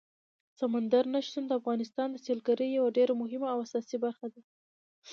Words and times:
سمندر 0.59 1.03
نه 1.13 1.19
شتون 1.27 1.43
د 1.47 1.51
افغانستان 1.59 2.07
د 2.11 2.17
سیلګرۍ 2.25 2.69
یوه 2.73 2.89
ډېره 2.97 3.13
مهمه 3.21 3.47
او 3.53 3.57
اساسي 3.65 3.97
برخه 4.05 4.27
ده. 4.33 4.41